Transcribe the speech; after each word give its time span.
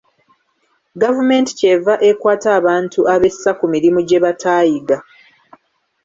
Gavumenti 1.01 1.51
ky'eva 1.59 1.93
ekwata 2.09 2.47
abantu 2.59 2.99
abessa 3.13 3.51
ku 3.59 3.65
mirimu 3.73 3.99
gye 4.07 4.19
bataayiga. 4.25 4.97